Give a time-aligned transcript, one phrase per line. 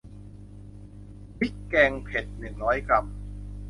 [1.37, 3.05] พริกแกงเผ็ด หนึ่งร้อยกรัม